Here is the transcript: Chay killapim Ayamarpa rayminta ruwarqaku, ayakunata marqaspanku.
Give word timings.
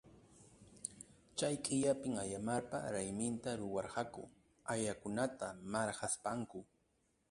Chay 1.37 1.55
killapim 1.63 2.13
Ayamarpa 2.23 2.77
rayminta 2.95 3.49
ruwarqaku, 3.61 4.23
ayakunata 4.73 5.47
marqaspanku. 5.71 6.59